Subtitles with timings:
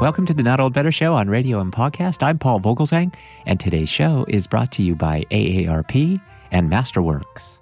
[0.00, 2.22] Welcome to the Not Old Better Show on radio and podcast.
[2.22, 3.14] I'm Paul Vogelzang,
[3.44, 6.18] and today's show is brought to you by AARP
[6.50, 7.60] and Masterworks.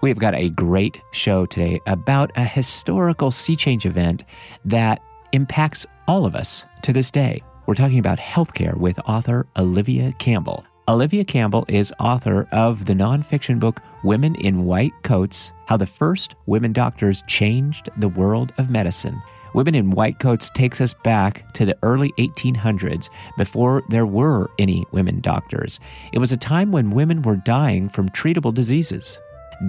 [0.00, 4.24] We've got a great show today about a historical sea change event
[4.64, 5.02] that
[5.32, 7.42] impacts all of us to this day.
[7.66, 10.64] We're talking about healthcare with author Olivia Campbell.
[10.88, 16.36] Olivia Campbell is author of the nonfiction book Women in White Coats How the First
[16.46, 19.20] Women Doctors Changed the World of Medicine.
[19.54, 24.84] Women in White Coats takes us back to the early 1800s before there were any
[24.92, 25.80] women doctors.
[26.12, 29.18] It was a time when women were dying from treatable diseases.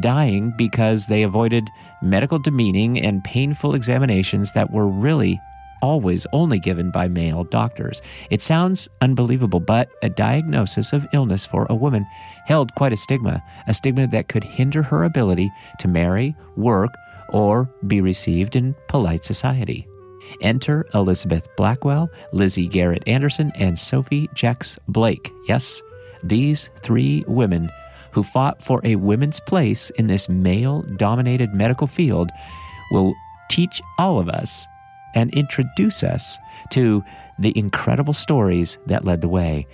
[0.02, 1.70] Dying because they avoided
[2.02, 5.40] medical demeaning and painful examinations that were really
[5.82, 8.02] always only given by male doctors.
[8.30, 12.06] It sounds unbelievable, but a diagnosis of illness for a woman
[12.46, 16.94] held quite a stigma, a stigma that could hinder her ability to marry, work,
[17.30, 19.88] or be received in polite society.
[20.42, 25.32] Enter Elizabeth Blackwell, Lizzie Garrett Anderson, and Sophie Jex Blake.
[25.48, 25.82] Yes,
[26.24, 27.72] these three women
[28.12, 32.30] who fought for a women's place in this male dominated medical field
[32.92, 33.14] will
[33.50, 34.66] teach all of us
[35.16, 36.38] and introduce us
[36.72, 37.04] to
[37.40, 39.66] the incredible stories that led the way.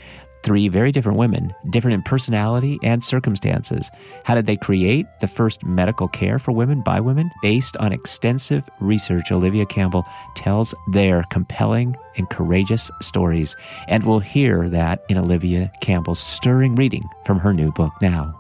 [0.46, 3.90] Three very different women, different in personality and circumstances.
[4.26, 7.32] How did they create the first medical care for women by women?
[7.42, 13.56] Based on extensive research, Olivia Campbell tells their compelling and courageous stories.
[13.88, 18.40] And we'll hear that in Olivia Campbell's stirring reading from her new book now.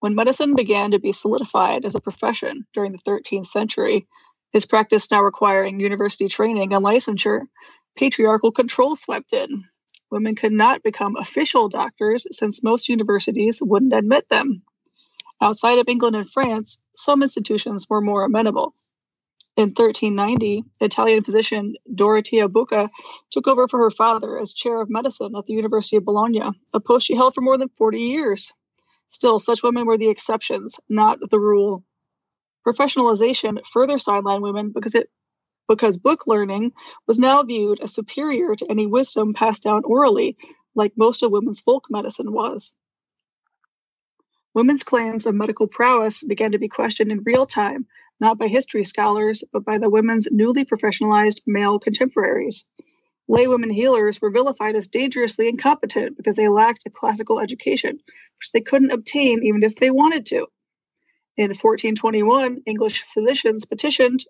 [0.00, 4.08] When medicine began to be solidified as a profession during the 13th century,
[4.52, 7.42] his practice now requiring university training and licensure,
[7.96, 9.62] patriarchal control swept in.
[10.10, 14.62] Women could not become official doctors since most universities wouldn't admit them.
[15.40, 18.74] Outside of England and France, some institutions were more amenable.
[19.56, 22.90] In 1390, Italian physician Dorothea Bucca
[23.30, 26.42] took over for her father as chair of medicine at the University of Bologna,
[26.72, 28.52] a post she held for more than 40 years.
[29.08, 31.84] Still, such women were the exceptions, not the rule.
[32.66, 35.10] Professionalization further sidelined women because it
[35.68, 36.72] because book learning
[37.06, 40.36] was now viewed as superior to any wisdom passed down orally,
[40.74, 42.72] like most of women's folk medicine was.
[44.54, 47.86] Women's claims of medical prowess began to be questioned in real time,
[48.18, 52.64] not by history scholars, but by the women's newly professionalized male contemporaries.
[53.30, 58.00] Laywomen healers were vilified as dangerously incompetent because they lacked a classical education,
[58.38, 60.46] which they couldn't obtain even if they wanted to.
[61.36, 64.24] In 1421, English physicians petitioned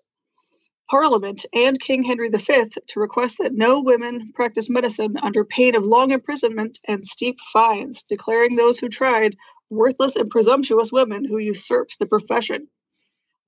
[0.89, 2.39] Parliament and King Henry V
[2.87, 8.01] to request that no women practice medicine under pain of long imprisonment and steep fines,
[8.03, 9.37] declaring those who tried
[9.69, 12.67] worthless and presumptuous women who usurped the profession.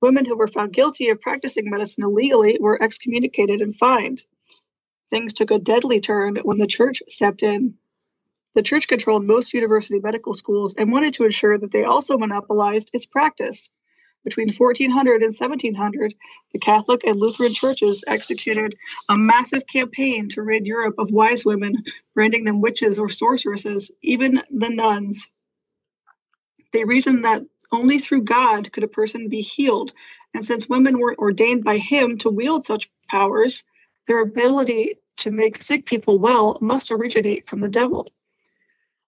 [0.00, 4.22] Women who were found guilty of practicing medicine illegally were excommunicated and fined.
[5.10, 7.74] Things took a deadly turn when the church stepped in.
[8.54, 12.90] The church controlled most university medical schools and wanted to ensure that they also monopolized
[12.92, 13.68] its practice.
[14.24, 16.14] Between 1400 and 1700,
[16.52, 18.76] the Catholic and Lutheran churches executed
[19.08, 21.82] a massive campaign to rid Europe of wise women,
[22.14, 25.28] branding them witches or sorceresses, even the nuns.
[26.72, 29.92] They reasoned that only through God could a person be healed,
[30.34, 33.64] and since women weren't ordained by Him to wield such powers,
[34.06, 38.12] their ability to make sick people well must originate from the devil.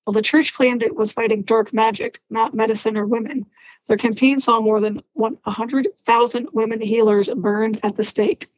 [0.07, 3.47] Well, the church claimed it was fighting dark magic, not medicine or women.
[3.87, 8.49] Their campaign saw more than 100,000 women healers burned at the stake.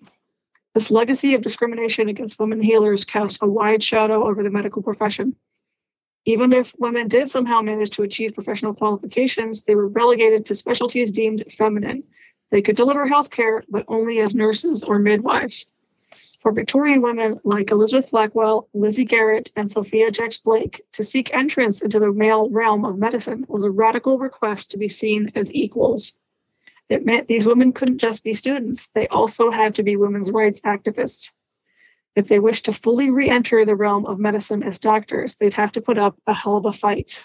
[0.75, 5.35] This legacy of discrimination against women healers cast a wide shadow over the medical profession.
[6.27, 11.11] Even if women did somehow manage to achieve professional qualifications, they were relegated to specialties
[11.11, 12.03] deemed feminine.
[12.51, 15.67] They could deliver health care, but only as nurses or midwives.
[16.41, 21.83] For Victorian women like Elizabeth Blackwell, Lizzie Garrett, and Sophia Jex Blake, to seek entrance
[21.83, 26.17] into the male realm of medicine was a radical request to be seen as equals.
[26.89, 30.61] It meant these women couldn't just be students, they also had to be women's rights
[30.61, 31.33] activists.
[32.15, 35.73] If they wished to fully re enter the realm of medicine as doctors, they'd have
[35.73, 37.25] to put up a hell of a fight.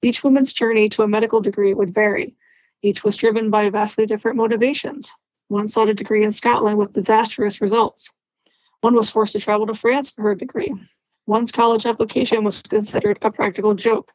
[0.00, 2.36] Each woman's journey to a medical degree would vary.
[2.82, 5.12] Each was driven by vastly different motivations.
[5.52, 8.10] One sought a degree in Scotland with disastrous results.
[8.80, 10.72] One was forced to travel to France for her degree.
[11.26, 14.12] One's college application was considered a practical joke.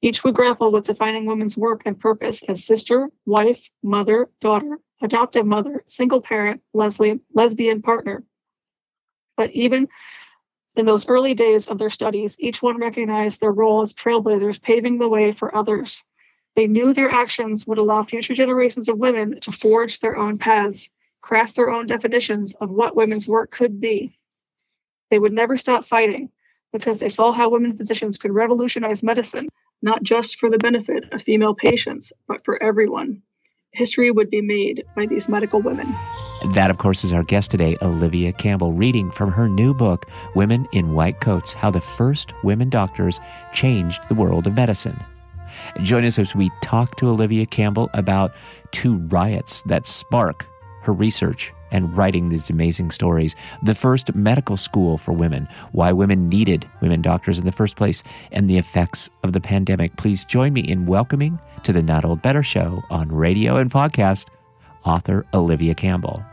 [0.00, 5.44] Each would grapple with defining women's work and purpose as sister, wife, mother, daughter, adoptive
[5.44, 8.22] mother, single parent, lesbian, lesbian partner.
[9.36, 9.88] But even
[10.76, 14.98] in those early days of their studies, each one recognized their role as trailblazers, paving
[14.98, 16.04] the way for others.
[16.56, 20.88] They knew their actions would allow future generations of women to forge their own paths,
[21.20, 24.16] craft their own definitions of what women's work could be.
[25.10, 26.30] They would never stop fighting
[26.72, 29.48] because they saw how women physicians could revolutionize medicine,
[29.82, 33.22] not just for the benefit of female patients, but for everyone.
[33.72, 35.92] History would be made by these medical women.
[36.52, 40.68] That, of course, is our guest today, Olivia Campbell, reading from her new book, Women
[40.72, 43.18] in White Coats How the First Women Doctors
[43.52, 44.96] Changed the World of Medicine.
[45.82, 48.34] Join us as we talk to Olivia Campbell about
[48.72, 50.46] two riots that spark
[50.82, 53.34] her research and writing these amazing stories.
[53.62, 58.02] The first medical school for women, why women needed women doctors in the first place,
[58.30, 59.96] and the effects of the pandemic.
[59.96, 64.28] Please join me in welcoming to the Not Old Better Show on radio and podcast,
[64.84, 66.24] author Olivia Campbell.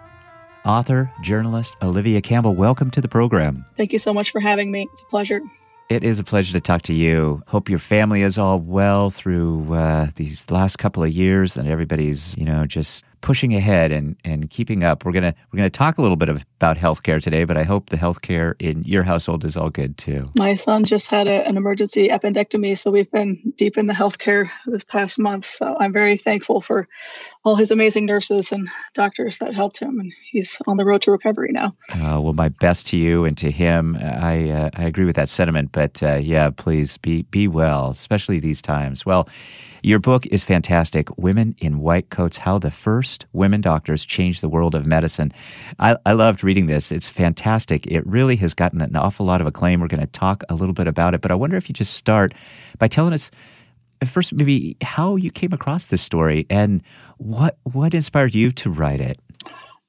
[0.64, 3.66] Author, journalist Olivia Campbell, welcome to the program.
[3.78, 4.88] Thank you so much for having me.
[4.92, 5.42] It's a pleasure.
[5.92, 7.44] It is a pleasure to talk to you.
[7.48, 12.34] Hope your family is all well through uh, these last couple of years, and everybody's,
[12.38, 15.06] you know, just pushing ahead and, and keeping up.
[15.06, 17.90] We're gonna we're gonna talk a little bit of, about healthcare today, but I hope
[17.90, 20.28] the healthcare in your household is all good too.
[20.38, 24.50] My son just had a, an emergency appendectomy, so we've been deep in the healthcare
[24.66, 25.46] this past month.
[25.46, 26.88] So I'm very thankful for
[27.46, 31.12] all his amazing nurses and doctors that helped him, and he's on the road to
[31.12, 31.76] recovery now.
[31.90, 33.98] Uh, well, my best to you and to him.
[34.02, 38.40] I uh, I agree with that sentiment, but uh, yeah, please be be well, especially
[38.40, 39.06] these times.
[39.06, 39.28] Well.
[39.84, 44.50] Your book is fantastic Women in White Coats How the First Women Doctors Changed the
[44.50, 45.32] World of Medicine.
[45.80, 46.92] I, I loved reading this.
[46.92, 47.88] It's fantastic.
[47.88, 49.80] It really has gotten an awful lot of acclaim.
[49.80, 51.96] We're going to talk a little bit about it, but I wonder if you just
[51.96, 52.36] start
[52.78, 53.32] by telling us
[54.06, 56.84] first maybe how you came across this story and
[57.18, 59.20] what what inspired you to write it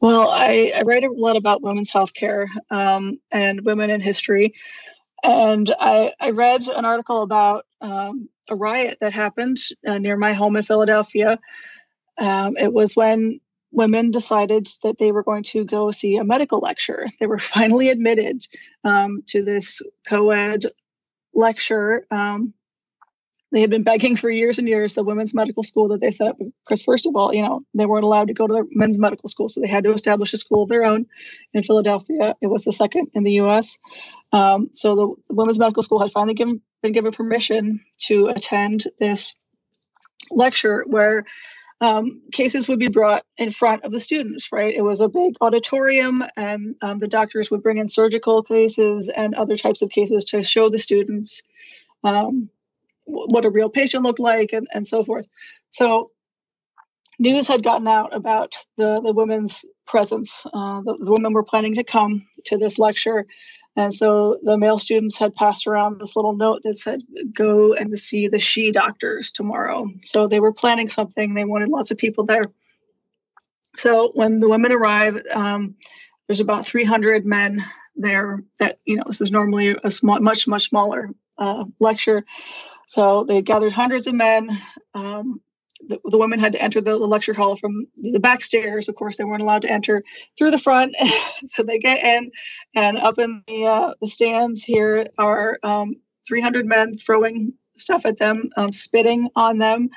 [0.01, 4.53] well i, I write a lot about women's healthcare um, and women in history
[5.23, 10.33] and I, I read an article about um, a riot that happened uh, near my
[10.33, 11.39] home in Philadelphia.
[12.19, 13.41] Um, it was when
[13.73, 17.07] women decided that they were going to go see a medical lecture.
[17.19, 18.47] They were finally admitted
[18.85, 20.67] um, to this co ed
[21.35, 22.07] lecture.
[22.11, 22.53] Um,
[23.53, 26.27] they had been begging for years and years the women's medical school that they set
[26.27, 28.99] up because first of all you know they weren't allowed to go to the men's
[28.99, 31.07] medical school so they had to establish a school of their own
[31.53, 32.35] in philadelphia.
[32.41, 33.79] It was the second in the us
[34.33, 38.89] um, so the, the, women's medical school had finally given, been given permission to attend
[38.99, 39.35] this
[40.31, 41.27] lecture where
[41.83, 44.75] um, cases would be brought in front of the students right?
[44.75, 49.35] It was a big auditorium and um, the doctors would bring in surgical cases and
[49.35, 51.43] other types of cases to show the students
[52.05, 52.49] um,
[53.05, 55.27] what a real patient looked like and, and so forth.
[55.73, 56.11] So
[57.19, 60.45] news had gotten out about the, the women's presence.
[60.47, 63.27] Uh, the, the, women were planning to come to this lecture.
[63.77, 67.01] And so the male students had passed around this little note that said,
[67.35, 69.89] go and see the she doctors tomorrow.
[70.03, 71.35] So they were planning something.
[71.35, 72.45] They wanted lots of people there.
[73.79, 75.77] So when the women arrive, um,
[76.27, 77.61] there's about 300 men
[77.97, 82.25] there that, you know, this is normally a small, much, much smaller uh, lecture.
[82.93, 84.51] So they gathered hundreds of men.
[84.93, 85.41] Um,
[85.89, 88.87] the, the, women had to enter the, the, lecture hall from the back stairs.
[88.87, 90.05] Of course, they weren't allowed to enter
[90.37, 90.95] through the front.
[91.47, 92.31] so they get in,
[92.77, 95.97] and up in the, uh, the stands here are um,
[96.29, 99.89] 300 men throwing stuff at them, um, spitting on them,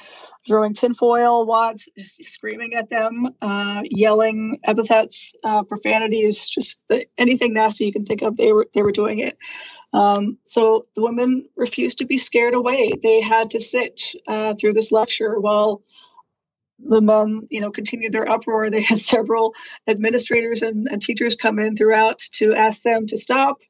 [0.47, 7.85] throwing tinfoil wads, screaming at them, uh, yelling epithets, uh, profanities, just the, anything nasty
[7.85, 8.37] you can think of.
[8.37, 9.37] They were they were doing it.
[9.95, 12.91] Um, so the women refused to be scared away.
[13.01, 15.83] They had to sit uh, through this lecture while
[16.79, 18.69] the men, you know, continued their uproar.
[18.69, 19.53] They had several
[19.87, 23.61] administrators and, and teachers come in throughout to ask them to stop.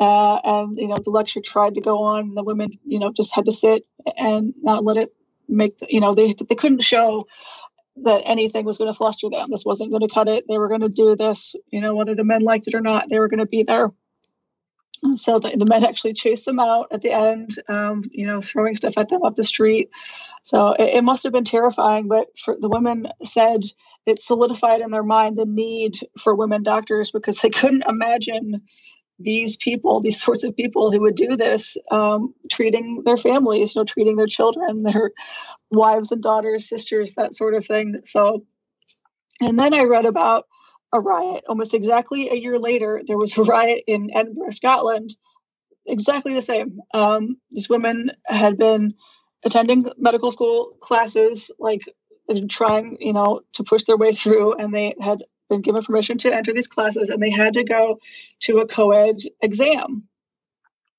[0.00, 2.34] Uh, and you know, the lecture tried to go on.
[2.34, 3.84] The women, you know, just had to sit
[4.16, 5.14] and not let it
[5.46, 5.76] make.
[5.76, 7.26] The, you know, they they couldn't show
[8.04, 9.50] that anything was going to fluster them.
[9.50, 10.46] This wasn't going to cut it.
[10.48, 11.54] They were going to do this.
[11.70, 13.90] You know, whether the men liked it or not, they were going to be there
[15.14, 18.76] so the, the, men actually chased them out at the end, um, you know, throwing
[18.76, 19.90] stuff at them up the street.
[20.44, 23.62] So it, it, must have been terrifying, but for, the women said
[24.06, 28.62] it solidified in their mind the need for women doctors because they couldn't imagine
[29.18, 33.80] these people, these sorts of people who would do this, um, treating their families, you
[33.80, 35.12] know, treating their children, their
[35.70, 38.00] wives and daughters, sisters, that sort of thing.
[38.04, 38.44] So,
[39.40, 40.46] and then I read about
[40.92, 41.44] a riot.
[41.48, 45.14] Almost exactly a year later, there was a riot in Edinburgh, Scotland.
[45.86, 46.80] Exactly the same.
[46.92, 48.94] Um, these women had been
[49.44, 51.82] attending medical school classes, like
[52.48, 56.34] trying, you know, to push their way through, and they had been given permission to
[56.34, 57.98] enter these classes, and they had to go
[58.40, 60.04] to a co-ed exam.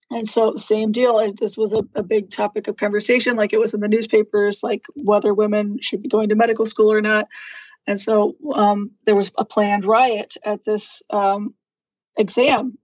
[0.10, 1.34] And so, same deal.
[1.34, 4.84] This was a, a big topic of conversation, like it was in the newspapers, like
[4.96, 7.28] whether women should be going to medical school or not.
[7.88, 11.54] And so um, there was a planned riot at this um,
[12.18, 12.78] exam.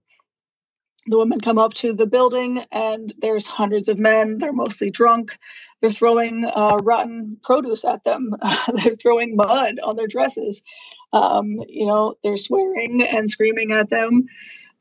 [1.06, 4.38] The women come up to the building, and there's hundreds of men.
[4.38, 5.38] They're mostly drunk.
[5.80, 8.34] They're throwing uh, rotten produce at them.
[8.74, 10.62] they're throwing mud on their dresses.
[11.12, 14.26] Um, you know, they're swearing and screaming at them.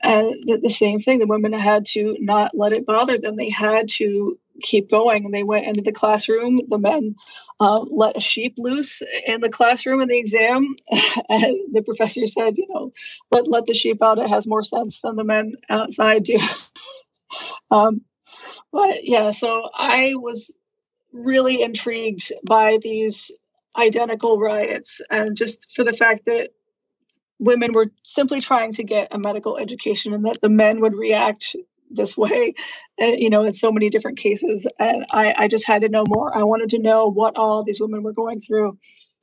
[0.01, 3.35] And the same thing, the women had to not let it bother them.
[3.35, 5.25] They had to keep going.
[5.25, 6.61] And they went into the classroom.
[6.69, 7.15] The men
[7.59, 10.75] uh, let a sheep loose in the classroom in the exam.
[11.29, 12.93] and the professor said, you know,
[13.31, 14.19] let, let the sheep out.
[14.19, 16.39] It has more sense than the men outside do.
[17.71, 18.01] um,
[18.71, 20.55] but yeah, so I was
[21.11, 23.31] really intrigued by these
[23.77, 26.49] identical riots and just for the fact that
[27.39, 31.55] women were simply trying to get a medical education and that the men would react
[31.89, 32.53] this way
[33.01, 34.67] uh, you know in so many different cases.
[34.79, 36.35] And I, I just had to know more.
[36.37, 38.77] I wanted to know what all these women were going through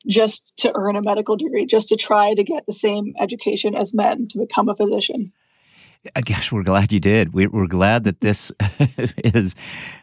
[0.06, 3.94] just to earn a medical degree just to try to get the same education as
[3.94, 5.32] men to become a physician
[6.14, 7.32] I guess we're glad you did.
[7.32, 8.52] We, are glad that this
[9.18, 9.54] is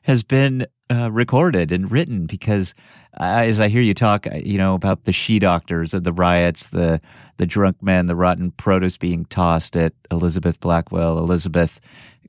[0.03, 2.73] has been uh, recorded and written because,
[3.19, 6.13] uh, as I hear you talk, uh, you know about the she doctors and the
[6.13, 7.01] riots, the
[7.37, 11.79] the drunk men, the rotten produce being tossed at Elizabeth Blackwell, Elizabeth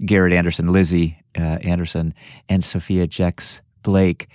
[0.05, 2.15] Garrett Anderson, Lizzie uh, Anderson,
[2.49, 4.29] and Sophia Jex Blake.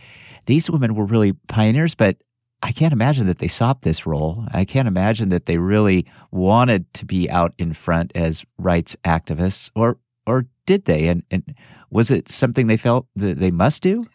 [0.48, 2.18] These women were really pioneers, but
[2.64, 4.46] I can't imagine that they sought this role.
[4.52, 9.70] I can't imagine that they really wanted to be out in front as rights activists,
[9.76, 11.08] or or did they?
[11.08, 11.56] And, and
[11.90, 14.06] was it something they felt that they must do?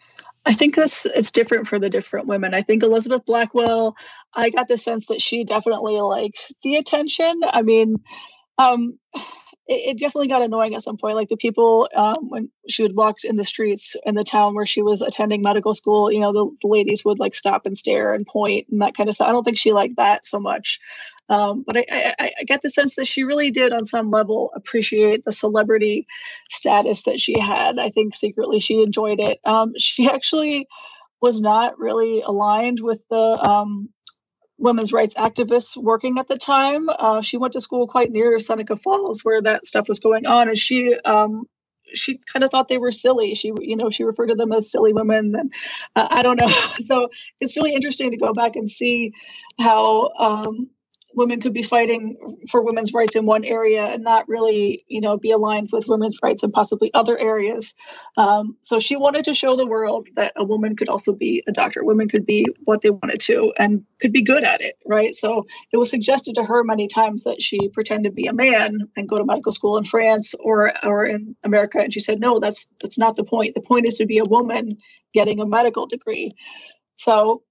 [0.45, 2.53] I think this it's different for the different women.
[2.53, 3.95] I think Elizabeth Blackwell,
[4.33, 7.41] I got the sense that she definitely liked the attention.
[7.45, 7.95] I mean,
[8.57, 8.99] um,
[9.67, 11.15] it, it, definitely got annoying at some point.
[11.15, 14.65] Like the people um, when she would walk in the streets in the town where
[14.65, 18.13] she was attending medical school, you know, the, the, ladies would like stop and stare
[18.13, 19.27] and point and that kind of stuff.
[19.27, 20.79] I don't think she liked that so much.
[21.29, 21.85] Um, but I,
[22.19, 26.05] I, I, get the sense that she really did, on some level, appreciate the celebrity
[26.49, 27.79] status that she had.
[27.79, 29.39] I think secretly she enjoyed it.
[29.45, 30.67] Um, she actually
[31.21, 33.89] was not really aligned with the um,
[34.63, 36.87] women's rights activists working at the time.
[36.89, 40.47] Uh, she went to school quite near Seneca Falls, where that stuff was going on,
[40.47, 41.43] and she um,
[41.93, 43.35] she kind of thought they were silly.
[43.35, 45.53] She you know she referred to them as silly women, and
[45.95, 46.47] uh, I don't know.
[46.85, 49.11] so it's really interesting to go back and see
[49.59, 50.69] how um,
[51.15, 55.17] women could be fighting for women's rights in one area and not really, you know,
[55.17, 57.73] be aligned with women's rights in possibly other areas.
[58.17, 61.51] Um, so she wanted to show the world that a woman could also be a
[61.51, 61.83] doctor.
[61.83, 65.13] Women could be what they wanted to and could be good at it, right?
[65.15, 68.89] So it was suggested to her many times that she pretend to be a man
[68.95, 72.39] and go to medical school in France or or in America, and she said, no,
[72.39, 73.55] that's that's not the point.
[73.55, 74.77] The point is to be a woman
[75.13, 76.33] getting a medical degree.
[76.95, 77.43] So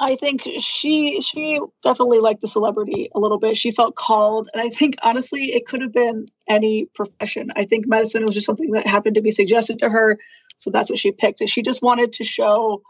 [0.00, 3.58] I think she she definitely liked the celebrity a little bit.
[3.58, 7.52] She felt called, and I think honestly, it could have been any profession.
[7.54, 10.18] I think medicine was just something that happened to be suggested to her,
[10.56, 11.42] so that's what she picked.
[11.42, 12.82] And she just wanted to show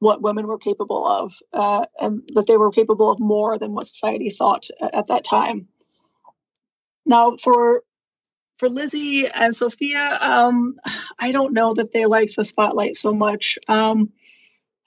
[0.00, 3.86] what women were capable of, uh, and that they were capable of more than what
[3.86, 5.68] society thought at, at that time.
[7.06, 7.82] Now, for
[8.58, 10.76] for Lizzie and Sophia, um,
[11.18, 13.58] I don't know that they liked the spotlight so much.
[13.68, 14.12] Um,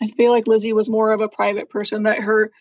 [0.02, 2.52] I feel like Lizzie was more of a private person that her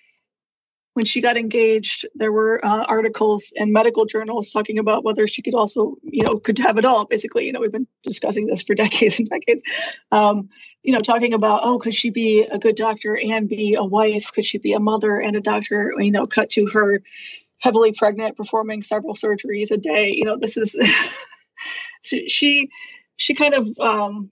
[0.94, 5.40] when she got engaged there were uh, articles in medical journals talking about whether she
[5.40, 7.46] could also you know could have it all basically.
[7.46, 9.62] You know we've been discussing this for decades and decades.
[10.12, 10.48] Um,
[10.82, 14.30] you know talking about oh could she be a good doctor and be a wife?
[14.32, 15.92] Could she be a mother and a doctor?
[15.98, 17.02] You know cut to her
[17.58, 20.12] heavily pregnant performing several surgeries a day.
[20.14, 20.76] You know this is
[22.02, 22.70] she, she
[23.16, 24.30] she kind of um,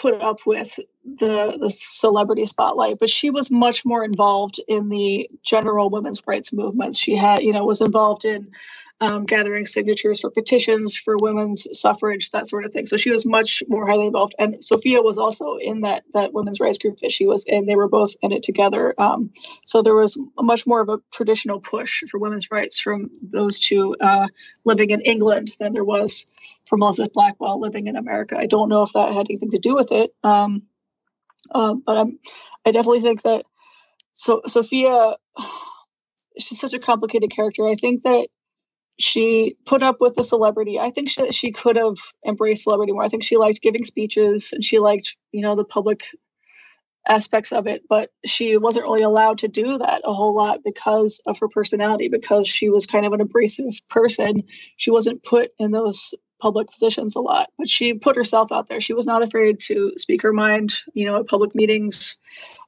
[0.00, 0.78] put up with
[1.18, 6.52] the the celebrity spotlight but she was much more involved in the general women's rights
[6.52, 8.50] movements she had you know was involved in
[9.00, 12.86] um, gathering signatures for petitions for women's suffrage that sort of thing.
[12.86, 14.34] So she was much more highly involved.
[14.38, 17.66] And sophia was also in that that women's rights group that she was in.
[17.66, 18.94] They were both in it together.
[18.98, 19.30] Um,
[19.64, 23.96] so there was much more of a traditional push for women's rights from those two
[24.00, 24.28] uh,
[24.64, 26.26] living in england than there was
[26.70, 28.38] from Elizabeth Blackwell living in America.
[28.38, 30.62] I don't know if that had anything to do with it, um,
[31.50, 32.18] uh, but I'm,
[32.64, 33.44] I definitely think that
[34.14, 35.16] so Sophia,
[36.38, 37.68] she's such a complicated character.
[37.68, 38.28] I think that
[39.00, 40.78] she put up with the celebrity.
[40.78, 41.96] I think she, she could have
[42.26, 43.02] embraced celebrity more.
[43.02, 46.04] I think she liked giving speeches and she liked, you know, the public
[47.08, 51.20] aspects of it, but she wasn't really allowed to do that a whole lot because
[51.26, 54.42] of her personality, because she was kind of an abrasive person.
[54.76, 58.80] She wasn't put in those public positions a lot, but she put herself out there.
[58.80, 62.16] She was not afraid to speak her mind, you know, at public meetings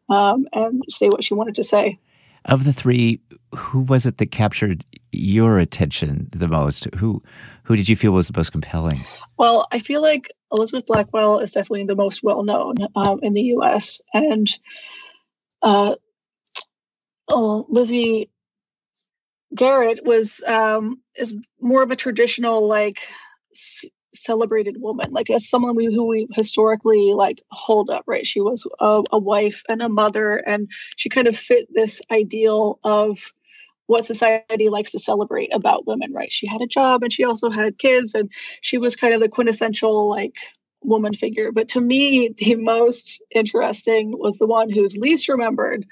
[0.08, 1.98] um, and say what she wanted to say.
[2.44, 3.20] Of the three,
[3.54, 6.92] who was it that captured your attention the most?
[6.96, 7.22] Who
[7.64, 9.04] who did you feel was the most compelling?
[9.38, 13.42] Well, I feel like Elizabeth Blackwell is definitely the most well known um, in the
[13.42, 14.00] U.S.
[14.12, 14.48] and
[15.62, 15.94] uh,
[17.28, 18.28] oh, Lizzie
[19.54, 23.00] Garrett was um, is more of a traditional like
[24.14, 28.04] celebrated woman, like as someone we, who we historically like hold up.
[28.06, 32.00] Right, she was a, a wife and a mother, and she kind of fit this
[32.10, 33.18] ideal of
[33.86, 36.12] what society likes to celebrate about women.
[36.12, 38.30] Right, she had a job and she also had kids, and
[38.60, 40.36] she was kind of the quintessential like
[40.82, 41.52] woman figure.
[41.52, 45.86] But to me, the most interesting was the one who's least remembered,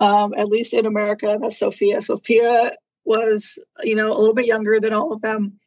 [0.00, 1.38] um, at least in America.
[1.40, 2.02] That's Sophia.
[2.02, 2.72] Sophia
[3.04, 5.58] was, you know, a little bit younger than all of them.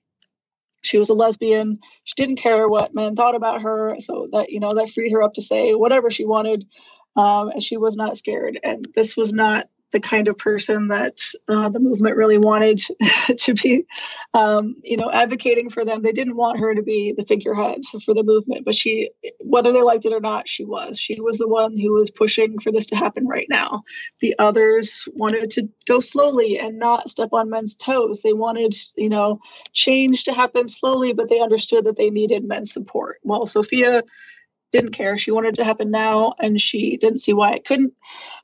[0.85, 1.79] She was a lesbian.
[2.03, 3.95] She didn't care what men thought about her.
[3.99, 6.65] So that, you know, that freed her up to say whatever she wanted.
[7.15, 8.59] Um, and she was not scared.
[8.63, 12.81] And this was not the kind of person that uh, the movement really wanted
[13.37, 13.85] to be,
[14.33, 16.01] um, you know, advocating for them.
[16.01, 19.81] They didn't want her to be the figurehead for the movement, but she, whether they
[19.81, 20.99] liked it or not, she was.
[20.99, 23.83] She was the one who was pushing for this to happen right now.
[24.21, 28.21] The others wanted to go slowly and not step on men's toes.
[28.21, 29.39] They wanted, you know,
[29.73, 33.19] change to happen slowly, but they understood that they needed men's support.
[33.23, 34.03] Well, Sophia
[34.75, 35.17] didn't care.
[35.17, 37.93] She wanted it to happen now, and she didn't see why it couldn't.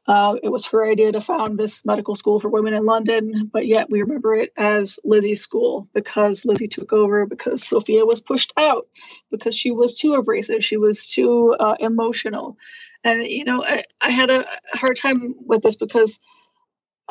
[0.08, 3.68] Uh, it was her idea to found this medical school for women in London, but
[3.68, 8.54] yet we remember it as Lizzie's school because Lizzie took over, because Sophia was pushed
[8.58, 8.88] out,
[9.30, 12.58] because she was too abrasive, she was too uh, emotional.
[13.04, 16.20] And, you know, I, I had a hard time with this because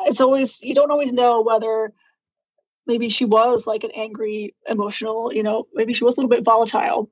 [0.05, 1.93] it's always, you don't always know whether
[2.87, 6.43] maybe she was like an angry, emotional, you know, maybe she was a little bit
[6.43, 7.09] volatile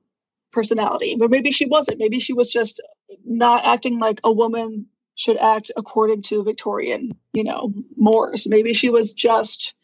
[0.52, 1.98] personality, but maybe she wasn't.
[1.98, 2.80] Maybe she was just
[3.24, 8.46] not acting like a woman should act according to Victorian, you know, mores.
[8.48, 9.74] Maybe she was just,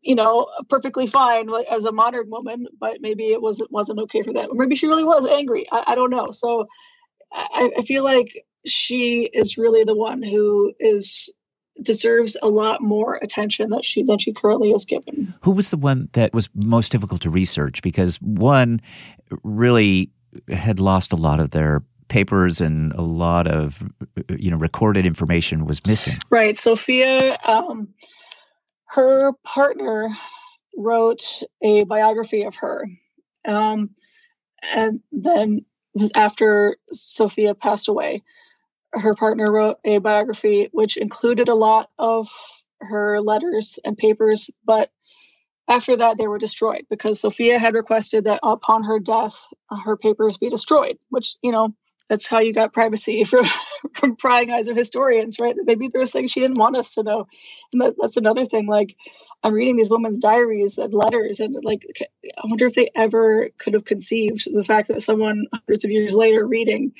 [0.00, 4.32] you know, perfectly fine as a modern woman, but maybe it wasn't wasn't okay for
[4.32, 4.50] them.
[4.50, 5.66] Or maybe she really was angry.
[5.70, 6.30] I, I don't know.
[6.30, 6.68] So
[7.32, 11.30] I, I feel like she is really the one who is
[11.82, 15.34] deserves a lot more attention that she than she currently is given.
[15.42, 17.82] Who was the one that was most difficult to research?
[17.82, 18.80] Because one
[19.42, 20.10] really
[20.48, 23.82] had lost a lot of their papers and a lot of
[24.38, 26.18] you know recorded information was missing.
[26.30, 27.38] Right, Sophia.
[27.46, 27.88] Um,
[28.86, 30.10] her partner
[30.76, 32.86] wrote a biography of her,
[33.46, 33.90] um,
[34.72, 35.64] and then
[36.14, 38.22] after Sophia passed away,
[38.94, 42.28] her partner wrote a biography which included a lot of
[42.80, 44.90] her letters and papers, but
[45.68, 49.46] after that they were destroyed because Sophia had requested that upon her death
[49.84, 51.74] her papers be destroyed, which you know
[52.08, 53.46] that's how you got privacy from
[53.96, 55.56] from prying eyes of historians, right?
[55.64, 57.26] Maybe there's things she didn't want us to know,
[57.72, 58.66] and that, that's another thing.
[58.66, 58.96] Like
[59.42, 61.86] I'm reading these women's diaries and letters, and like
[62.24, 66.14] I wonder if they ever could have conceived the fact that someone hundreds of years
[66.14, 66.92] later reading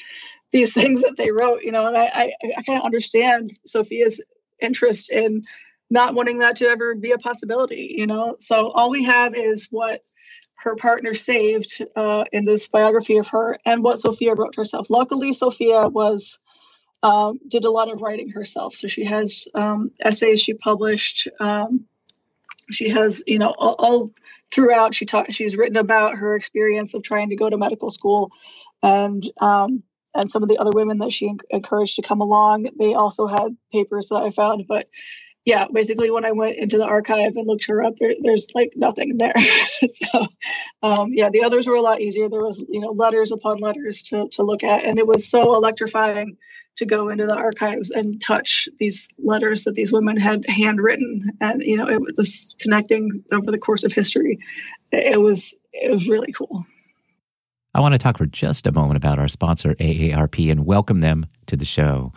[0.54, 4.20] these things that they wrote, you know, and I, I, I kind of understand Sophia's
[4.62, 5.42] interest in
[5.90, 8.36] not wanting that to ever be a possibility, you know.
[8.38, 10.02] So all we have is what
[10.58, 14.90] her partner saved uh, in this biography of her and what Sophia wrote herself.
[14.90, 16.38] Luckily, Sophia was
[17.02, 21.26] um, did a lot of writing herself, so she has um, essays she published.
[21.40, 21.84] Um,
[22.70, 24.12] she has, you know, all, all
[24.52, 25.34] throughout she taught.
[25.34, 28.30] She's written about her experience of trying to go to medical school,
[28.84, 29.82] and um,
[30.14, 33.56] and some of the other women that she encouraged to come along, they also had
[33.72, 34.66] papers that I found.
[34.68, 34.88] But
[35.44, 38.72] yeah, basically, when I went into the archive and looked her up, there, there's like
[38.76, 39.34] nothing there.
[39.92, 40.26] so
[40.82, 42.28] um, yeah, the others were a lot easier.
[42.28, 45.54] There was you know letters upon letters to to look at, and it was so
[45.54, 46.36] electrifying
[46.76, 51.62] to go into the archives and touch these letters that these women had handwritten, and
[51.62, 54.38] you know it was connecting over the course of history.
[54.92, 56.64] It was it was really cool.
[57.76, 61.26] I want to talk for just a moment about our sponsor, AARP, and welcome them
[61.46, 62.12] to the show.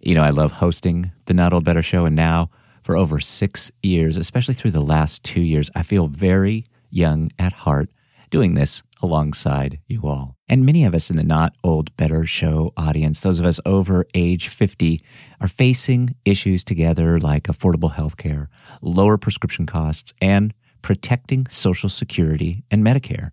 [0.00, 2.50] You know, I love hosting the Not Old Better show, and now
[2.82, 7.52] for over six years, especially through the last two years, I feel very young at
[7.52, 7.92] heart
[8.30, 10.36] doing this alongside you all.
[10.48, 14.06] And many of us in the Not Old Better show audience, those of us over
[14.16, 15.04] age 50,
[15.40, 18.48] are facing issues together like affordable health care,
[18.82, 23.30] lower prescription costs, and protecting Social Security and Medicare.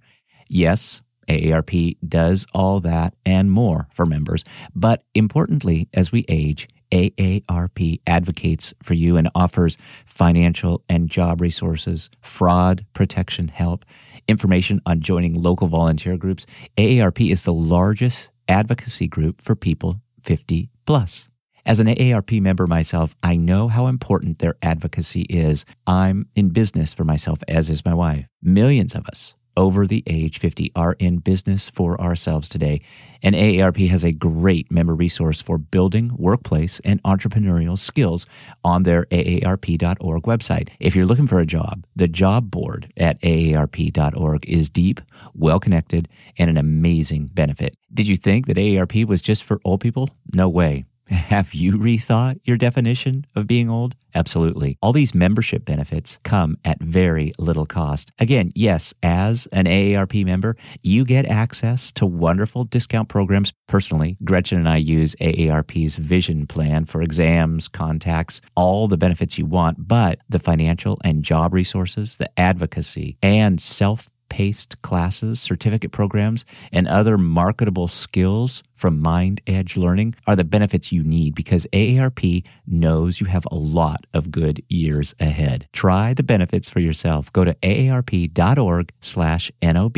[0.50, 4.44] Yes, AARP does all that and more for members.
[4.76, 12.10] But importantly, as we age, AARP advocates for you and offers financial and job resources,
[12.22, 13.86] fraud protection help,
[14.28, 16.46] information on joining local volunteer groups.
[16.78, 21.30] AARP is the largest advocacy group for people 50 plus.
[21.66, 25.66] As an AARP member myself, I know how important their advocacy is.
[25.86, 28.26] I'm in business for myself, as is my wife.
[28.42, 32.80] Millions of us over the age 50 are in business for ourselves today.
[33.22, 38.26] And AARP has a great member resource for building workplace and entrepreneurial skills
[38.64, 40.70] on their AARP.org website.
[40.80, 45.02] If you're looking for a job, the job board at AARP.org is deep,
[45.34, 47.76] well connected, and an amazing benefit.
[47.94, 50.10] Did you think that AARP was just for old people?
[50.34, 50.86] No way.
[51.10, 53.96] Have you rethought your definition of being old?
[54.14, 54.78] Absolutely.
[54.82, 58.12] All these membership benefits come at very little cost.
[58.20, 63.54] Again, yes, as an AARP member, you get access to wonderful discount programs.
[63.68, 69.46] Personally, Gretchen and I use AARP's Vision Plan for exams, contacts, all the benefits you
[69.46, 76.46] want, but the financial and job resources, the advocacy, and self paced classes, certificate programs,
[76.72, 83.20] and other marketable skills from MindEdge Learning are the benefits you need because AARP knows
[83.20, 85.68] you have a lot of good years ahead.
[85.74, 87.32] Try the benefits for yourself.
[87.34, 89.98] Go to aarp.org slash NOB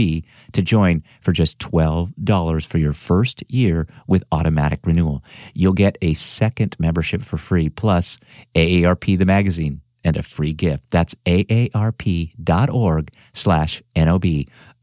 [0.53, 5.23] to join for just $12 for your first year with automatic renewal.
[5.53, 8.17] You'll get a second membership for free plus
[8.55, 10.83] AARP the magazine and a free gift.
[10.89, 14.25] That's aarp.org slash NOB.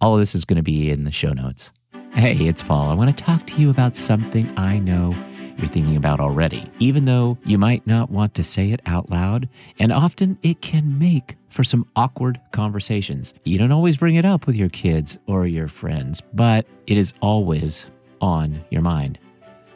[0.01, 1.71] All of this is going to be in the show notes.
[2.13, 2.91] Hey, it's Paul.
[2.91, 5.15] I want to talk to you about something I know
[5.59, 9.49] you're thinking about already, even though you might not want to say it out loud,
[9.79, 13.33] and often it can make for some awkward conversations.
[13.45, 17.15] You don't always bring it up with your kids or your friends, but it is
[17.23, 17.87] always
[18.21, 19.19] on your mind.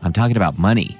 [0.02, 0.98] I'm talking about money.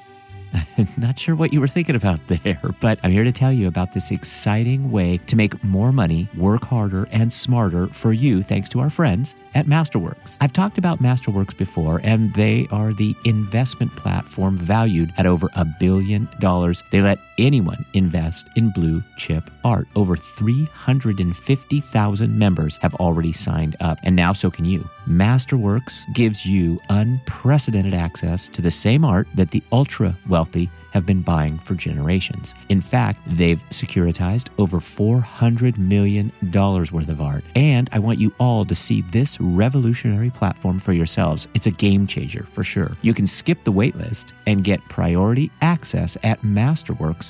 [0.52, 3.68] I'm not sure what you were thinking about there, but I'm here to tell you
[3.68, 8.68] about this exciting way to make more money, work harder, and smarter for you thanks
[8.70, 10.36] to our friends at Masterworks.
[10.40, 15.64] I've talked about Masterworks before, and they are the investment platform valued at over a
[15.64, 16.82] billion dollars.
[16.90, 19.88] They let anyone invest in blue chip art.
[19.96, 24.88] Over 350,000 members have already signed up, and now so can you.
[25.09, 31.22] Masterworks gives you unprecedented access to the same art that the ultra wealthy have been
[31.22, 32.55] buying for generations.
[32.68, 37.44] In fact, they've securitized over $400 million worth of art.
[37.55, 41.48] And I want you all to see this revolutionary platform for yourselves.
[41.55, 42.96] It's a game changer for sure.
[43.03, 46.42] You can skip the waitlist and get priority access at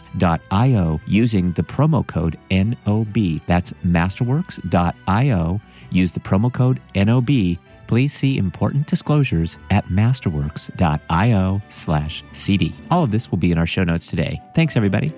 [0.02, 3.40] masterworks.io using the promo code NOB.
[3.46, 5.60] That's masterworks.io.
[5.90, 12.72] Use the promo code NOB please see important disclosures at masterworks.io slash CD.
[12.88, 14.40] All of this will be in our show notes today.
[14.54, 15.12] Thanks, everybody.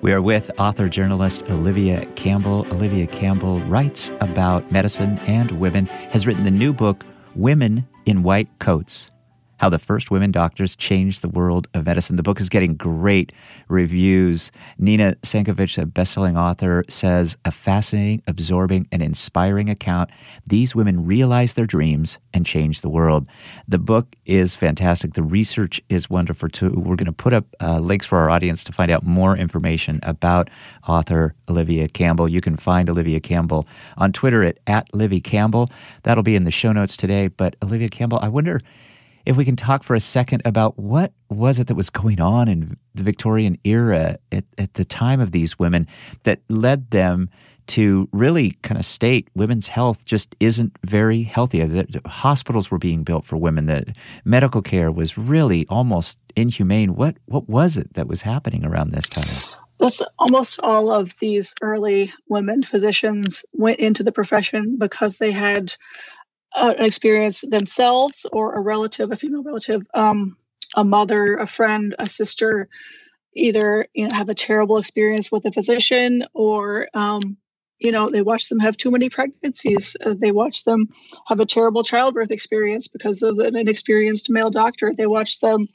[0.00, 2.66] We are with author journalist Olivia Campbell.
[2.70, 8.48] Olivia Campbell writes about medicine and women, has written the new book, Women in White
[8.58, 9.10] Coats
[9.58, 12.16] how the First Women Doctors Changed the World of Medicine.
[12.16, 13.32] The book is getting great
[13.68, 14.50] reviews.
[14.78, 20.10] Nina Sankovitch, a best-selling author, says a fascinating, absorbing, and inspiring account.
[20.46, 23.26] These women realized their dreams and changed the world.
[23.68, 25.14] The book is fantastic.
[25.14, 26.70] The research is wonderful too.
[26.70, 30.00] We're going to put up uh, links for our audience to find out more information
[30.02, 30.50] about
[30.86, 32.28] author Olivia Campbell.
[32.28, 35.70] You can find Olivia Campbell on Twitter at, at Livy Campbell.
[36.02, 37.28] That'll be in the show notes today.
[37.28, 38.60] But Olivia Campbell, I wonder
[39.26, 42.48] if we can talk for a second about what was it that was going on
[42.48, 45.86] in the Victorian era at, at the time of these women
[46.24, 47.30] that led them
[47.66, 51.64] to really kind of state women's health just isn't very healthy.
[51.64, 53.66] The hospitals were being built for women.
[53.66, 56.94] The medical care was really almost inhumane.
[56.94, 59.34] What what was it that was happening around this time?
[59.78, 65.74] That's almost all of these early women physicians went into the profession because they had
[66.54, 70.36] uh, an experience themselves or a relative, a female relative, um,
[70.76, 72.68] a mother, a friend, a sister,
[73.34, 77.36] either you know have a terrible experience with a physician or um,
[77.78, 79.96] you know they watch them have too many pregnancies.
[80.04, 80.88] Uh, they watch them
[81.26, 84.92] have a terrible childbirth experience because of an inexperienced male doctor.
[84.96, 85.68] They watch them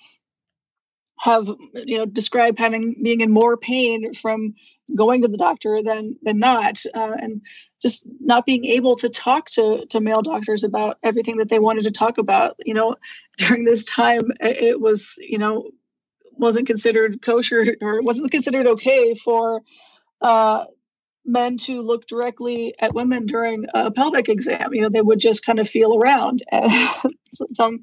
[1.19, 4.53] have you know describe having being in more pain from
[4.95, 7.41] going to the doctor than than not uh, and
[7.81, 11.83] just not being able to talk to to male doctors about everything that they wanted
[11.83, 12.95] to talk about you know
[13.37, 15.69] during this time it was you know
[16.31, 19.61] wasn't considered kosher or wasn't considered okay for
[20.21, 20.65] uh,
[21.25, 24.73] men to look directly at women during a pelvic exam.
[24.73, 26.43] You know they would just kind of feel around.
[27.53, 27.81] Some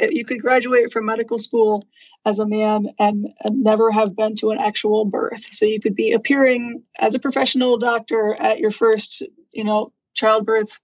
[0.00, 1.86] you could graduate from medical school
[2.24, 5.46] as a man and, and, never have been to an actual birth.
[5.52, 10.78] So you could be appearing as a professional doctor at your first, you know, childbirth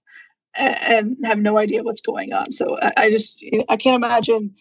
[0.55, 2.51] and, and have no idea what's going on.
[2.51, 4.55] So I, I just, I can't imagine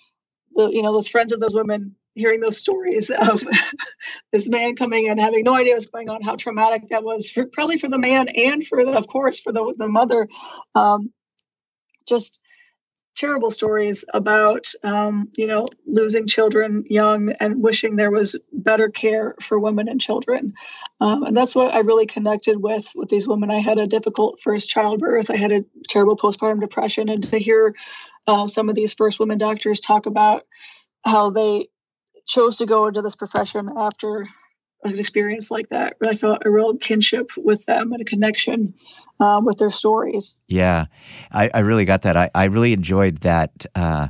[0.55, 3.43] the, you know, those friends of those women hearing those stories of
[4.33, 7.47] this man coming in having no idea what's going on, how traumatic that was for
[7.47, 10.29] probably for the man and for the, of course for the the mother.
[10.75, 11.13] Um,
[12.07, 12.41] just
[13.15, 19.35] terrible stories about um, you know losing children young and wishing there was better care
[19.41, 20.55] for women and children.
[21.01, 23.51] Um, and that's what i really connected with with these women.
[23.51, 25.31] I had a difficult first childbirth.
[25.31, 27.09] I had a terrible postpartum depression.
[27.09, 27.75] And to hear
[28.27, 30.47] uh, some of these first women doctors talk about
[31.05, 31.69] how they
[32.27, 34.29] chose to go into this profession after
[34.85, 35.97] an experience like that.
[36.07, 38.75] I felt a real kinship with them and a connection
[39.21, 40.37] uh, with their stories.
[40.49, 40.87] Yeah,
[41.31, 42.17] I, I, really got that.
[42.17, 43.67] I, I really enjoyed that.
[43.75, 44.09] Uh,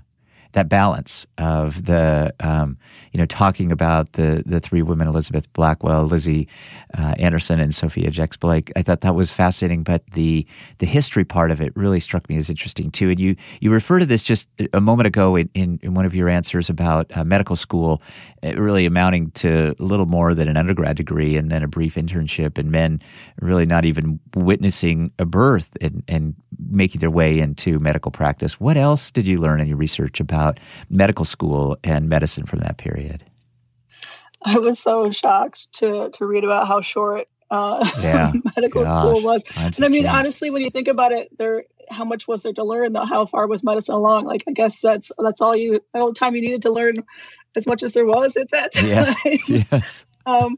[0.53, 2.77] that balance of the um,
[3.13, 6.49] you know talking about the the three women Elizabeth Blackwell, Lizzie
[6.97, 8.71] uh, Anderson, and Sophia Jex Blake.
[8.77, 10.47] I thought that was fascinating, but the
[10.79, 13.11] the history part of it really struck me as interesting too.
[13.11, 16.15] And you you refer to this just a moment ago in in, in one of
[16.15, 18.03] your answers about uh, medical school,
[18.43, 21.95] uh, really amounting to a little more than an undergrad degree and then a brief
[21.95, 23.01] internship, and men
[23.41, 26.35] really not even witnessing a birth and and
[26.71, 28.61] making their way into medical practice.
[28.61, 30.42] What else did you learn in your research about
[30.89, 33.25] medical school and medicine from that period?
[34.45, 38.33] I was so shocked to to read about how short uh, yeah.
[38.57, 39.45] medical Gosh, school was.
[39.57, 42.65] And I mean, honestly, when you think about it, there how much was there to
[42.65, 43.05] learn though?
[43.05, 44.25] How far was medicine along?
[44.25, 46.97] Like I guess that's that's all you all the time you needed to learn
[47.55, 48.87] as much as there was at that time.
[49.47, 49.69] Yes.
[49.71, 50.11] yes.
[50.27, 50.57] um,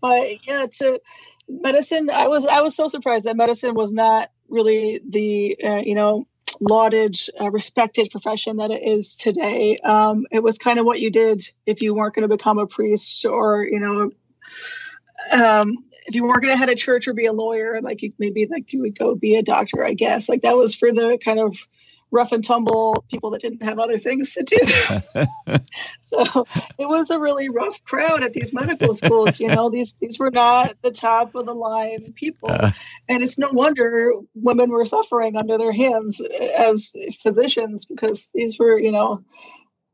[0.00, 1.00] but yeah, to
[1.48, 5.94] medicine i was i was so surprised that medicine was not really the uh, you
[5.94, 6.26] know
[6.60, 9.78] lauded uh, respected profession that it is today.
[9.78, 12.66] Um, it was kind of what you did if you weren't going to become a
[12.66, 14.10] priest or you know
[15.30, 18.12] um, if you weren't going to head a church or be a lawyer like you
[18.18, 20.28] maybe like you would go be a doctor i guess.
[20.28, 21.56] Like that was for the kind of
[22.10, 25.26] rough and tumble people that didn't have other things to do.
[26.00, 26.46] so
[26.78, 29.40] it was a really rough crowd at these medical schools.
[29.40, 32.72] You know, these these were not the top of the line people, uh,
[33.08, 36.20] and it's no wonder women were suffering under their hands
[36.58, 39.22] as physicians because these were, you know.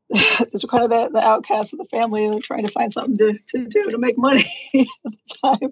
[0.51, 2.29] these were kind of the, the outcasts of the family.
[2.29, 4.45] They're trying to find something to, to do to make money
[4.75, 5.71] at the time.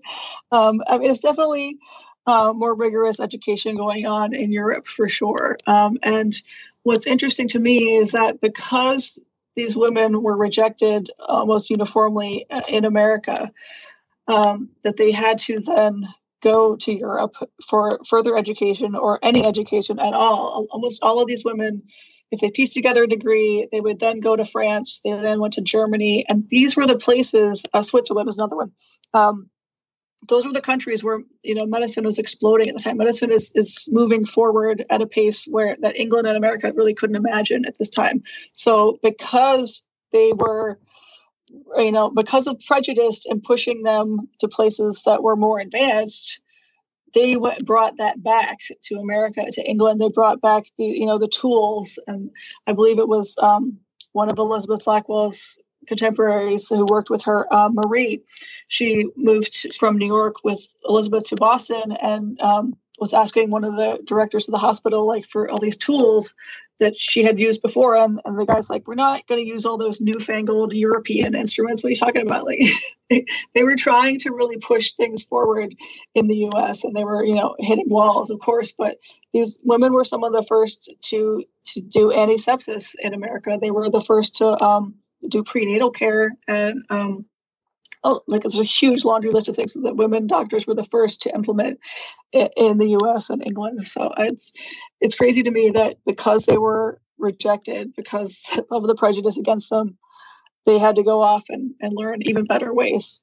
[0.52, 1.78] Um, I mean, it's definitely
[2.28, 5.58] uh, more rigorous education going on in Europe for sure.
[5.68, 6.34] Um, and
[6.84, 9.20] what's interesting to me is that because
[9.56, 13.52] these women were rejected almost uniformly uh, in America,
[14.28, 16.08] um, that they had to then
[16.42, 17.36] go to Europe
[17.70, 20.68] for further education or any education at all.
[20.72, 21.84] Almost all of these women,
[22.32, 25.02] if they pieced together a degree, they would then go to France.
[25.04, 27.64] They then went to Germany, and these were the places.
[27.74, 28.72] Uh, Switzerland was another one.
[29.14, 29.50] Um,
[30.28, 32.98] those were the countries where you know medicine was exploding at the time.
[32.98, 37.16] Medicine is is moving forward at a pace where that England and America really couldn't
[37.16, 38.24] imagine at this time.
[38.54, 40.80] So because they were
[41.78, 46.42] you know because of prejudice and pushing them to places that were more advanced
[47.14, 51.18] they went, brought that back to america to england they brought back the you know
[51.18, 52.30] the tools and
[52.68, 53.78] i believe it was um,
[54.14, 55.58] one of elizabeth blackwell's
[55.92, 58.24] contemporaries who worked with her, uh, Marie.
[58.70, 63.76] She moved from New York with Elizabeth to Boston and um, was asking one of
[63.76, 66.34] the directors of the hospital, like, for all these tools
[66.80, 67.98] that she had used before.
[67.98, 71.84] And, and the guy's like, We're not going to use all those newfangled European instruments.
[71.84, 72.48] What are you talking about?
[73.12, 75.76] Like, they were trying to really push things forward
[76.16, 78.72] in the US and they were, you know, hitting walls, of course.
[78.72, 79.00] But
[79.34, 83.58] these women were some of the first to to do antisepsis in America.
[83.60, 84.96] They were the first to um,
[85.28, 87.26] do prenatal care and um,
[88.04, 91.22] oh, like there's a huge laundry list of things that women doctors were the first
[91.22, 91.80] to implement
[92.32, 93.30] in the U.S.
[93.30, 93.88] and England.
[93.88, 94.54] So it's
[95.00, 99.98] it's crazy to me that because they were rejected because of the prejudice against them,
[100.66, 103.20] they had to go off and, and learn even better ways.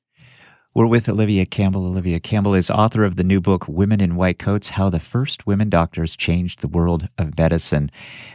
[0.74, 1.86] We're with Olivia Campbell.
[1.86, 5.46] Olivia Campbell is author of the new book, Women in White Coats How the First
[5.46, 7.90] Women Doctors Changed the World of Medicine.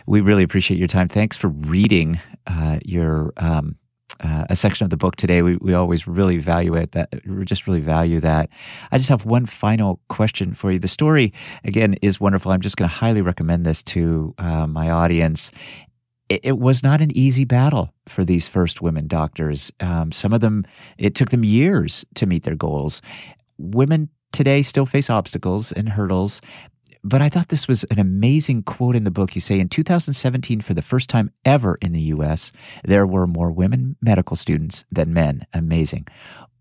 [0.08, 1.08] We really appreciate your time.
[1.08, 3.34] Thanks for reading uh, your.
[3.38, 3.78] Um,
[4.20, 5.42] uh, a section of the book today.
[5.42, 6.92] We, we always really value it.
[6.92, 8.50] That we just really value that.
[8.92, 10.78] I just have one final question for you.
[10.78, 12.52] The story again is wonderful.
[12.52, 15.52] I'm just going to highly recommend this to uh, my audience
[16.44, 19.72] it, was not an easy battle for these first women doctors.
[19.80, 20.66] Um, some of them,
[20.98, 23.02] it took them years to meet their goals.
[23.58, 26.42] Women today still face obstacles and hurdles.
[27.04, 29.36] But I thought this was an amazing quote in the book.
[29.36, 32.52] You say in 2017, for the first time ever in the US,
[32.86, 35.46] there were more women medical students than men.
[35.54, 36.08] Amazing.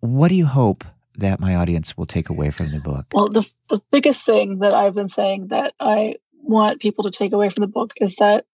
[0.01, 0.85] What do you hope
[1.17, 3.07] that my audience will take away from the book?
[3.13, 7.33] Well, the, the biggest thing that I've been saying that I want people to take
[7.33, 8.45] away from the book is that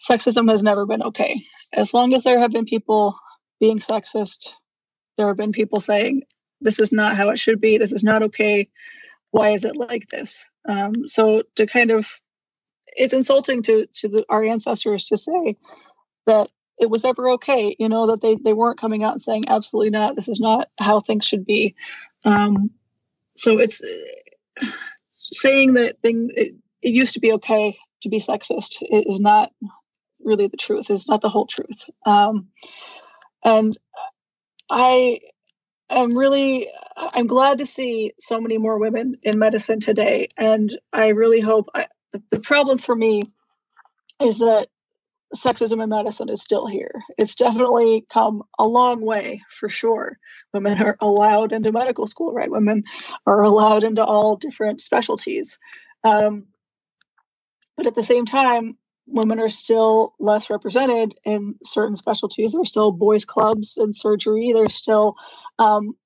[0.00, 1.42] sexism has never been okay.
[1.72, 3.18] As long as there have been people
[3.60, 4.52] being sexist,
[5.16, 6.22] there have been people saying,
[6.60, 8.68] this is not how it should be, this is not okay.
[9.30, 10.46] Why is it like this?
[10.68, 12.08] Um, so to kind of,
[12.96, 15.56] it's insulting to to the, our ancestors to say
[16.26, 17.76] that it was ever okay.
[17.78, 20.16] You know that they they weren't coming out and saying absolutely not.
[20.16, 21.74] This is not how things should be.
[22.24, 22.70] Um,
[23.36, 23.82] so it's
[25.12, 29.52] saying that thing it, it used to be okay to be sexist It is not
[30.26, 30.90] really the truth.
[30.90, 31.84] It's not the whole truth.
[32.04, 32.48] Um,
[33.44, 33.78] and
[34.68, 35.20] I
[35.88, 41.08] am really I'm glad to see so many more women in medicine today, and I
[41.08, 41.68] really hope.
[41.74, 43.22] I, the, the problem for me
[44.20, 44.68] is that
[45.34, 47.02] sexism in medicine is still here.
[47.18, 50.18] It's definitely come a long way for sure.
[50.54, 52.50] Women are allowed into medical school, right?
[52.50, 52.84] Women
[53.26, 55.58] are allowed into all different specialties.
[56.04, 56.46] Um,
[57.76, 62.52] but at the same time, women are still less represented in certain specialties.
[62.52, 64.52] There's still boys' clubs in surgery.
[64.52, 65.16] There's still
[65.58, 65.96] um,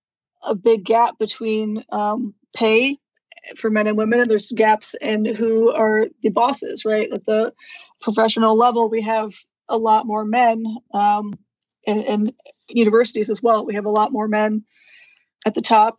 [0.42, 2.98] a big gap between um, pay
[3.56, 7.10] for men and women, and there's gaps in who are the bosses, right?
[7.10, 7.52] At the
[8.00, 9.34] professional level, we have
[9.68, 11.32] a lot more men um,
[11.84, 12.32] in, in
[12.68, 13.64] universities as well.
[13.64, 14.64] We have a lot more men
[15.46, 15.98] at the top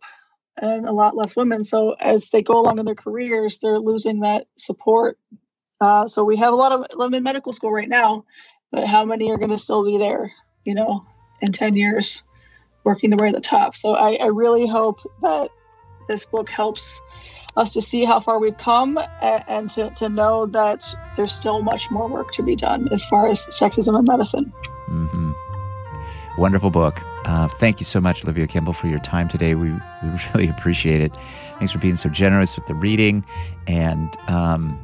[0.56, 1.64] and a lot less women.
[1.64, 5.18] So as they go along in their careers, they're losing that support
[5.82, 8.24] uh, so we have a lot of them in medical school right now,
[8.70, 10.30] but how many are going to still be there,
[10.64, 11.04] you know,
[11.40, 12.22] in 10 years
[12.84, 13.74] working their way to the top?
[13.74, 15.50] So I, I really hope that
[16.06, 17.00] this book helps
[17.56, 20.84] us to see how far we've come and, and to, to know that
[21.16, 24.52] there's still much more work to be done as far as sexism in medicine.
[24.88, 25.32] Mm-hmm.
[26.38, 27.02] Wonderful book.
[27.24, 29.56] Uh, thank you so much, Olivia Campbell, for your time today.
[29.56, 29.80] We, we
[30.34, 31.12] really appreciate it.
[31.58, 33.24] Thanks for being so generous with the reading
[33.66, 34.78] and um,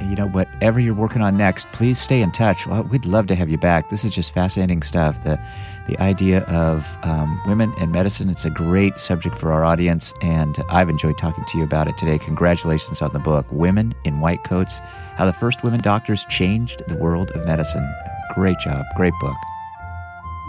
[0.00, 2.66] you know, whatever you're working on next, please stay in touch.
[2.66, 3.90] Well, we'd love to have you back.
[3.90, 5.22] This is just fascinating stuff.
[5.22, 5.38] The
[5.86, 8.28] the idea of um, women in medicine.
[8.28, 11.96] It's a great subject for our audience, and I've enjoyed talking to you about it
[11.96, 12.18] today.
[12.18, 14.80] Congratulations on the book, Women in White Coats:
[15.14, 17.88] How the First Women Doctors Changed the World of Medicine.
[18.34, 19.36] Great job, great book.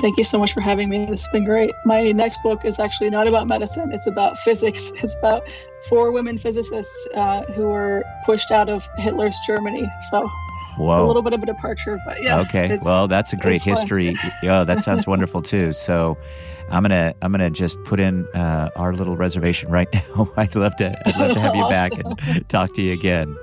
[0.01, 1.05] Thank you so much for having me.
[1.05, 1.73] This has been great.
[1.85, 4.91] My next book is actually not about medicine, it's about physics.
[5.03, 5.43] It's about
[5.87, 9.89] four women physicists uh, who were pushed out of Hitler's Germany.
[10.09, 10.29] So
[10.77, 11.03] Whoa.
[11.03, 12.39] a little bit of a departure, but yeah.
[12.39, 12.77] Okay.
[12.81, 14.15] Well, that's a great history.
[14.43, 15.73] yeah, that sounds wonderful too.
[15.73, 16.17] So
[16.69, 20.31] I'm gonna I'm gonna just put in uh, our little reservation right now.
[20.37, 23.35] I'd love to I'd love to have you back and talk to you again.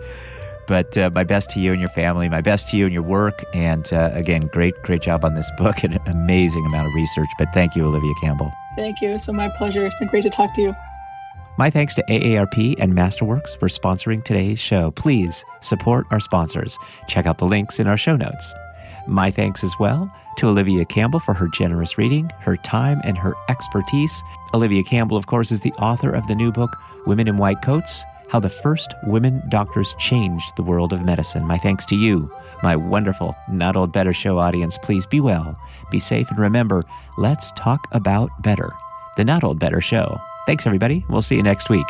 [0.66, 3.02] But uh, my best to you and your family, my best to you and your
[3.02, 3.44] work.
[3.52, 5.82] And uh, again, great, great job on this book.
[5.84, 7.28] An amazing amount of research.
[7.38, 8.52] But thank you, Olivia Campbell.
[8.76, 9.10] Thank you.
[9.10, 9.86] It's been my pleasure.
[9.86, 10.74] It's been great to talk to you.
[11.56, 14.90] My thanks to AARP and Masterworks for sponsoring today's show.
[14.90, 16.78] Please support our sponsors.
[17.06, 18.54] Check out the links in our show notes.
[19.06, 23.34] My thanks as well to Olivia Campbell for her generous reading, her time, and her
[23.48, 24.22] expertise.
[24.52, 28.04] Olivia Campbell, of course, is the author of the new book, Women in White Coats
[28.28, 31.46] how the first women doctors changed the world of medicine.
[31.46, 32.30] My thanks to you,
[32.62, 34.78] my wonderful Not Old Better Show audience.
[34.78, 35.58] Please be well,
[35.90, 36.84] be safe, and remember,
[37.16, 38.72] let's talk about better.
[39.16, 40.20] The Not Old Better Show.
[40.46, 41.04] Thanks, everybody.
[41.08, 41.86] We'll see you next week.